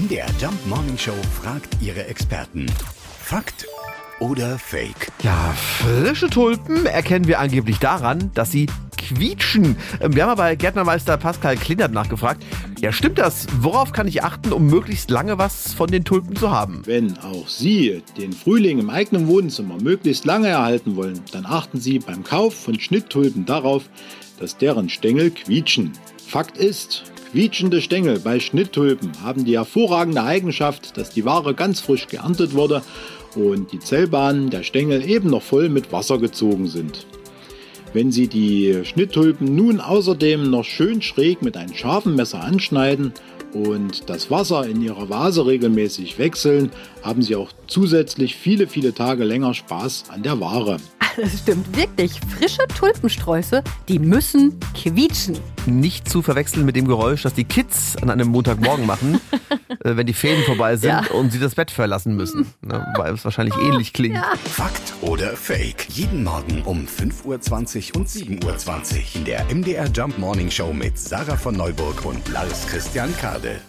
MDR 0.00 0.26
Jump 0.40 0.54
Morning 0.66 0.96
Show 0.96 1.14
fragt 1.42 1.76
ihre 1.82 2.06
Experten. 2.06 2.66
Fakt 3.22 3.66
oder 4.20 4.58
Fake? 4.58 5.08
Ja, 5.22 5.52
frische 5.54 6.30
Tulpen 6.30 6.86
erkennen 6.86 7.26
wir 7.26 7.40
angeblich 7.40 7.78
daran, 7.80 8.30
dass 8.34 8.50
sie 8.52 8.66
quietschen. 8.96 9.76
Ähm, 10.00 10.14
Wir 10.14 10.22
haben 10.22 10.30
aber 10.30 10.42
bei 10.44 10.54
Gärtnermeister 10.56 11.16
Pascal 11.16 11.56
Klindert 11.56 11.92
nachgefragt. 11.92 12.42
Ja, 12.80 12.92
stimmt 12.92 13.18
das? 13.18 13.46
Worauf 13.60 13.92
kann 13.92 14.06
ich 14.06 14.22
achten, 14.22 14.52
um 14.52 14.66
möglichst 14.68 15.10
lange 15.10 15.38
was 15.38 15.74
von 15.74 15.90
den 15.90 16.04
Tulpen 16.04 16.36
zu 16.36 16.50
haben? 16.50 16.82
Wenn 16.86 17.18
auch 17.18 17.48
Sie 17.48 18.02
den 18.16 18.32
Frühling 18.32 18.78
im 18.78 18.90
eigenen 18.90 19.26
Wohnzimmer 19.26 19.76
möglichst 19.82 20.24
lange 20.24 20.48
erhalten 20.48 20.96
wollen, 20.96 21.20
dann 21.32 21.44
achten 21.44 21.80
Sie 21.80 21.98
beim 21.98 22.22
Kauf 22.24 22.54
von 22.54 22.78
Schnitttulpen 22.78 23.44
darauf, 23.44 23.84
dass 24.38 24.56
deren 24.56 24.88
Stängel 24.88 25.30
quietschen. 25.30 25.92
Fakt 26.26 26.56
ist, 26.56 27.04
quietschende 27.30 27.80
Stängel 27.80 28.18
bei 28.18 28.40
Schnitttulpen 28.40 29.22
haben 29.22 29.44
die 29.44 29.56
hervorragende 29.56 30.22
Eigenschaft, 30.22 30.96
dass 30.96 31.10
die 31.10 31.24
Ware 31.24 31.54
ganz 31.54 31.80
frisch 31.80 32.08
geerntet 32.08 32.54
wurde 32.54 32.82
und 33.36 33.70
die 33.72 33.78
Zellbahnen 33.78 34.50
der 34.50 34.64
Stängel 34.64 35.08
eben 35.08 35.30
noch 35.30 35.42
voll 35.42 35.68
mit 35.68 35.92
Wasser 35.92 36.18
gezogen 36.18 36.66
sind. 36.66 37.06
Wenn 37.92 38.10
Sie 38.10 38.28
die 38.28 38.80
Schnitttulpen 38.84 39.54
nun 39.54 39.80
außerdem 39.80 40.50
noch 40.50 40.64
schön 40.64 41.02
schräg 41.02 41.42
mit 41.42 41.56
einem 41.56 41.74
scharfen 41.74 42.16
Messer 42.16 42.42
anschneiden 42.42 43.12
und 43.52 44.08
das 44.08 44.30
Wasser 44.30 44.66
in 44.66 44.82
Ihrer 44.82 45.08
Vase 45.08 45.46
regelmäßig 45.46 46.18
wechseln, 46.18 46.70
haben 47.02 47.22
Sie 47.22 47.36
auch 47.36 47.50
zusätzlich 47.66 48.36
viele, 48.36 48.66
viele 48.66 48.92
Tage 48.92 49.24
länger 49.24 49.54
Spaß 49.54 50.04
an 50.08 50.22
der 50.22 50.40
Ware. 50.40 50.78
Das 51.16 51.38
stimmt 51.40 51.76
wirklich. 51.76 52.20
Frische 52.38 52.62
Tulpensträuße, 52.78 53.62
die 53.88 53.98
müssen 53.98 54.58
quietschen. 54.74 55.38
Nicht 55.66 56.08
zu 56.08 56.22
verwechseln 56.22 56.64
mit 56.64 56.76
dem 56.76 56.86
Geräusch, 56.86 57.22
das 57.22 57.34
die 57.34 57.44
Kids 57.44 57.96
an 58.00 58.10
einem 58.10 58.28
Montagmorgen 58.28 58.86
machen, 58.86 59.20
äh, 59.84 59.96
wenn 59.96 60.06
die 60.06 60.14
Ferien 60.14 60.44
vorbei 60.44 60.76
sind 60.76 60.90
Ja. 60.90 61.04
und 61.12 61.30
sie 61.32 61.38
das 61.38 61.54
Bett 61.54 61.70
verlassen 61.70 62.16
müssen. 62.16 62.46
Ne, 62.62 62.86
weil 62.96 63.14
es 63.14 63.24
wahrscheinlich 63.24 63.56
ähnlich 63.56 63.92
klingt. 63.92 64.18
Fakt 64.44 64.94
oder 65.02 65.36
Fake? 65.36 65.86
Jeden 65.90 66.24
Morgen 66.24 66.62
um 66.62 66.86
5.20 66.86 67.90
Uhr 67.94 68.00
und 68.00 68.08
7.20 68.08 68.44
Uhr 68.44 69.16
in 69.16 69.24
der 69.24 69.44
MDR 69.54 69.86
Jump 69.88 70.18
Morning 70.18 70.50
Show 70.50 70.72
mit 70.72 70.98
Sarah 70.98 71.36
von 71.36 71.56
Neuburg 71.56 72.04
und 72.04 72.26
Lars 72.28 72.66
Christian 72.66 73.14
Kade. 73.18 73.60